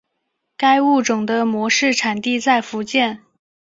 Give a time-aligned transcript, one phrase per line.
[0.57, 3.21] 该物种的模式产地在福建。